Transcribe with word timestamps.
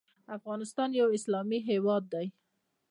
افغانستان 0.37 0.89
یو 0.99 1.07
اسلامي 1.17 1.59
هیواد 1.69 2.03
دی. 2.13 2.27